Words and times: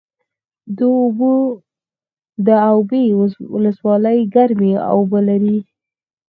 د 2.45 2.47
اوبې 2.71 3.03
ولسوالۍ 3.53 4.19
ګرمې 4.33 4.71
اوبه 4.93 5.19
لري 5.29 5.57